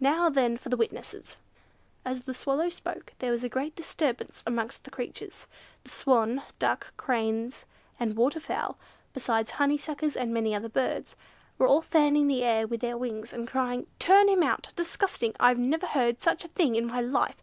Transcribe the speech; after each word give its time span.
Now 0.00 0.28
then 0.28 0.58
for 0.58 0.68
the 0.68 0.76
witnesses." 0.76 1.38
As 2.04 2.24
the 2.24 2.34
Swallow 2.34 2.68
spoke, 2.68 3.14
there 3.20 3.32
was 3.32 3.42
a 3.42 3.48
great 3.48 3.74
disturbance 3.74 4.42
amongst 4.46 4.84
the 4.84 4.90
creatures. 4.90 5.46
The 5.84 5.88
swan, 5.90 6.42
ducks, 6.58 6.88
cranes, 6.98 7.64
and 7.98 8.14
water 8.14 8.38
fowl, 8.38 8.76
besides 9.14 9.52
honeysuckers, 9.52 10.14
and 10.14 10.30
many 10.34 10.54
other 10.54 10.68
birds, 10.68 11.16
were 11.56 11.66
all 11.68 11.80
fanning 11.80 12.28
the 12.28 12.42
air 12.44 12.66
with 12.66 12.82
their 12.82 12.98
wings, 12.98 13.32
and 13.32 13.48
crying, 13.48 13.86
"Turn 13.98 14.28
him 14.28 14.42
out!" 14.42 14.70
"Disgusting!" 14.76 15.34
"I 15.40 15.54
never 15.54 15.86
heard 15.86 16.16
of 16.16 16.22
such 16.22 16.44
a 16.44 16.48
thing 16.48 16.74
in 16.76 16.84
my 16.86 17.00
life! 17.00 17.36